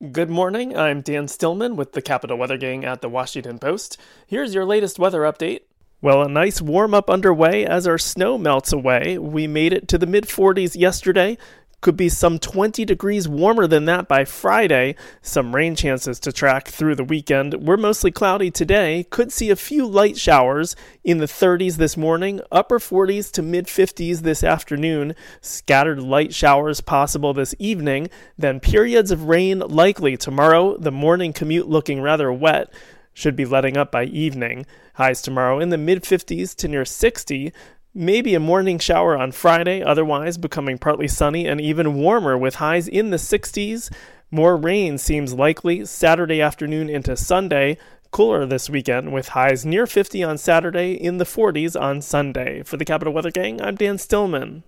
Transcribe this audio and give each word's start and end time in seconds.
Good 0.00 0.30
morning. 0.30 0.76
I'm 0.76 1.00
Dan 1.00 1.26
Stillman 1.26 1.74
with 1.74 1.90
the 1.90 2.00
Capital 2.00 2.38
Weather 2.38 2.56
Gang 2.56 2.84
at 2.84 3.02
the 3.02 3.08
Washington 3.08 3.58
Post. 3.58 3.98
Here's 4.28 4.54
your 4.54 4.64
latest 4.64 5.00
weather 5.00 5.22
update. 5.22 5.62
Well, 6.00 6.22
a 6.22 6.28
nice 6.28 6.62
warm 6.62 6.94
up 6.94 7.10
underway 7.10 7.66
as 7.66 7.84
our 7.84 7.98
snow 7.98 8.38
melts 8.38 8.72
away. 8.72 9.18
We 9.18 9.48
made 9.48 9.72
it 9.72 9.88
to 9.88 9.98
the 9.98 10.06
mid 10.06 10.26
40s 10.26 10.76
yesterday. 10.76 11.36
Could 11.80 11.96
be 11.96 12.08
some 12.08 12.40
20 12.40 12.84
degrees 12.84 13.28
warmer 13.28 13.68
than 13.68 13.84
that 13.84 14.08
by 14.08 14.24
Friday. 14.24 14.96
Some 15.22 15.54
rain 15.54 15.76
chances 15.76 16.18
to 16.20 16.32
track 16.32 16.66
through 16.66 16.96
the 16.96 17.04
weekend. 17.04 17.54
We're 17.54 17.76
mostly 17.76 18.10
cloudy 18.10 18.50
today. 18.50 19.06
Could 19.10 19.30
see 19.30 19.48
a 19.50 19.56
few 19.56 19.86
light 19.86 20.16
showers 20.16 20.74
in 21.04 21.18
the 21.18 21.26
30s 21.26 21.76
this 21.76 21.96
morning, 21.96 22.40
upper 22.50 22.80
40s 22.80 23.30
to 23.32 23.42
mid 23.42 23.66
50s 23.66 24.22
this 24.22 24.42
afternoon. 24.42 25.14
Scattered 25.40 26.00
light 26.00 26.34
showers 26.34 26.80
possible 26.80 27.32
this 27.32 27.54
evening. 27.60 28.10
Then 28.36 28.58
periods 28.58 29.12
of 29.12 29.28
rain 29.28 29.60
likely 29.60 30.16
tomorrow. 30.16 30.76
The 30.78 30.90
morning 30.90 31.32
commute 31.32 31.68
looking 31.68 32.00
rather 32.00 32.32
wet 32.32 32.72
should 33.18 33.36
be 33.36 33.44
letting 33.44 33.76
up 33.76 33.92
by 33.92 34.04
evening. 34.04 34.66
Highs 34.94 35.22
tomorrow 35.22 35.60
in 35.60 35.68
the 35.68 35.78
mid 35.78 36.02
50s 36.02 36.56
to 36.56 36.66
near 36.66 36.84
60. 36.84 37.52
Maybe 38.00 38.36
a 38.36 38.38
morning 38.38 38.78
shower 38.78 39.16
on 39.16 39.32
Friday, 39.32 39.82
otherwise 39.82 40.38
becoming 40.38 40.78
partly 40.78 41.08
sunny 41.08 41.48
and 41.48 41.60
even 41.60 41.94
warmer 41.94 42.38
with 42.38 42.54
highs 42.54 42.86
in 42.86 43.10
the 43.10 43.16
60s. 43.16 43.92
More 44.30 44.56
rain 44.56 44.98
seems 44.98 45.34
likely 45.34 45.84
Saturday 45.84 46.40
afternoon 46.40 46.88
into 46.88 47.16
Sunday. 47.16 47.76
Cooler 48.12 48.46
this 48.46 48.70
weekend 48.70 49.12
with 49.12 49.30
highs 49.30 49.66
near 49.66 49.84
50 49.84 50.22
on 50.22 50.38
Saturday, 50.38 50.92
in 50.92 51.18
the 51.18 51.24
40s 51.24 51.74
on 51.74 52.00
Sunday. 52.00 52.62
For 52.62 52.76
the 52.76 52.84
Capital 52.84 53.12
Weather 53.12 53.32
Gang, 53.32 53.60
I'm 53.60 53.74
Dan 53.74 53.98
Stillman. 53.98 54.62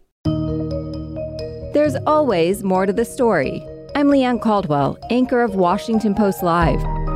There's 1.72 1.94
always 2.08 2.64
more 2.64 2.84
to 2.84 2.92
the 2.92 3.04
story. 3.04 3.64
I'm 3.94 4.08
Leigh 4.08 4.24
Ann 4.24 4.40
Caldwell, 4.40 4.98
anchor 5.08 5.42
of 5.42 5.54
Washington 5.54 6.16
Post 6.16 6.42
Live. 6.42 6.82